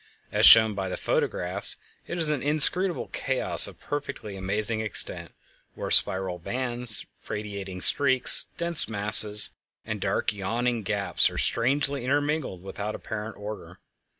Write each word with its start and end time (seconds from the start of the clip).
As 0.31 0.47
shown 0.47 0.73
by 0.73 0.89
the 0.89 0.97
photographs, 0.97 1.77
it 2.07 2.17
is 2.17 2.31
an 2.31 2.41
inscrutable 2.41 3.09
chaos 3.09 3.67
of 3.67 3.79
perfectly 3.79 4.35
amazing 4.35 4.81
extent, 4.81 5.31
where 5.75 5.91
spiral 5.91 6.39
bands, 6.39 7.05
radiating 7.29 7.81
streaks, 7.81 8.47
dense 8.57 8.89
masses, 8.89 9.51
and 9.85 10.01
dark 10.01 10.33
yawning 10.33 10.81
gaps 10.81 11.29
are 11.29 11.37
strangely 11.37 12.03
intermingled 12.03 12.63
without 12.63 12.95
apparent 12.95 13.37
order. 13.37 13.77